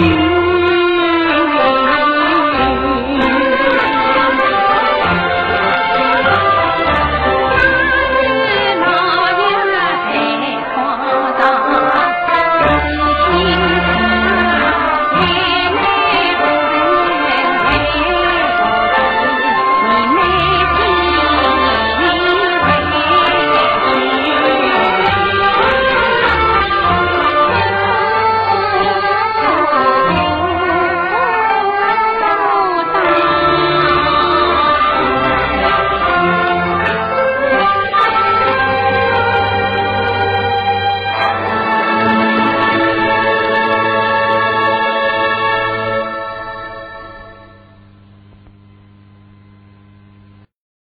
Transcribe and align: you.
you. 0.00 0.33